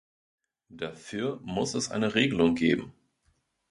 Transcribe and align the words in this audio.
Dafür 0.71 1.39
muss 1.43 1.75
es 1.75 1.91
eine 1.91 2.15
Regelung 2.15 2.55
geben. 2.55 2.91